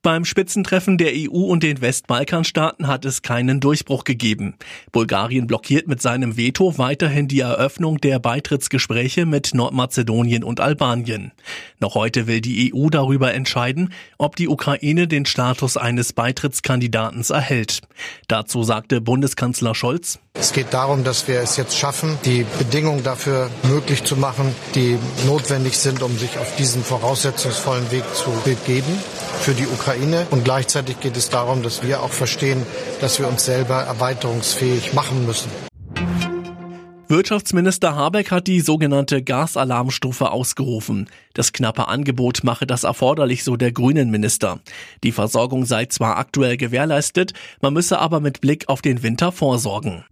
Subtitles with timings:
[0.00, 4.54] Beim Spitzentreffen der EU und den Westbalkanstaaten hat es keinen Durchbruch gegeben.
[4.92, 11.32] Bulgarien blockiert mit seinem Veto weiterhin die Eröffnung der Beitrittsgespräche mit Nordmazedonien und Albanien.
[11.80, 17.80] Noch heute will die EU darüber entscheiden, ob die Ukraine den Status eines Beitrittskandidaten erhält.
[18.28, 23.50] Dazu sagte Bundeskanzler Scholz, es geht darum, dass wir es jetzt schaffen, die Bedingungen dafür
[23.64, 28.98] möglich zu machen, die notwendig sind, um sich auf diesen voraussetzungsvollen Weg zu begeben
[29.40, 30.26] für die Ukraine.
[30.30, 32.64] Und gleichzeitig geht es darum, dass wir auch verstehen,
[33.00, 35.50] dass wir uns selber erweiterungsfähig machen müssen.
[37.10, 41.08] Wirtschaftsminister Habeck hat die sogenannte Gasalarmstufe ausgerufen.
[41.32, 44.60] Das knappe Angebot mache das erforderlich, so der grünen Minister.
[45.02, 47.32] Die Versorgung sei zwar aktuell gewährleistet,
[47.62, 50.04] man müsse aber mit Blick auf den Winter vorsorgen.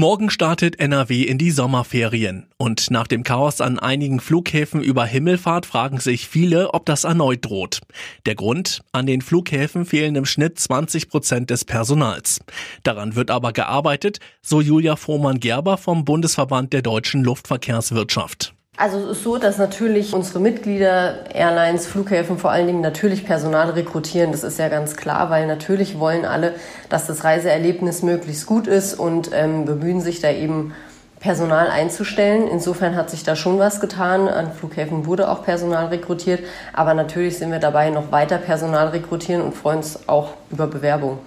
[0.00, 2.46] Morgen startet NRW in die Sommerferien.
[2.56, 7.44] Und nach dem Chaos an einigen Flughäfen über Himmelfahrt fragen sich viele, ob das erneut
[7.44, 7.80] droht.
[8.24, 8.80] Der Grund?
[8.92, 12.40] An den Flughäfen fehlen im Schnitt 20 Prozent des Personals.
[12.82, 18.54] Daran wird aber gearbeitet, so Julia Frohmann-Gerber vom Bundesverband der deutschen Luftverkehrswirtschaft.
[18.80, 23.68] Also es ist so, dass natürlich unsere Mitglieder, Airlines, Flughäfen vor allen Dingen natürlich Personal
[23.68, 24.32] rekrutieren.
[24.32, 26.54] Das ist ja ganz klar, weil natürlich wollen alle,
[26.88, 30.72] dass das Reiseerlebnis möglichst gut ist und ähm, bemühen sich da eben
[31.18, 32.48] Personal einzustellen.
[32.48, 34.28] Insofern hat sich da schon was getan.
[34.28, 36.40] An Flughäfen wurde auch Personal rekrutiert.
[36.72, 41.18] Aber natürlich sind wir dabei, noch weiter Personal rekrutieren und freuen uns auch über Bewerbung.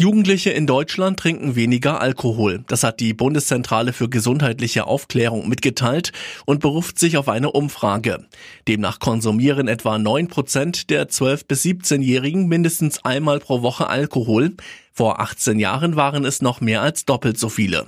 [0.00, 2.64] Jugendliche in Deutschland trinken weniger Alkohol.
[2.68, 6.12] Das hat die Bundeszentrale für gesundheitliche Aufklärung mitgeteilt
[6.46, 8.24] und beruft sich auf eine Umfrage.
[8.66, 14.54] Demnach konsumieren etwa 9 Prozent der 12- bis 17-Jährigen mindestens einmal pro Woche Alkohol.
[14.90, 17.84] Vor 18 Jahren waren es noch mehr als doppelt so viele.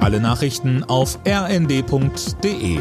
[0.00, 2.80] Alle Nachrichten auf rnd.de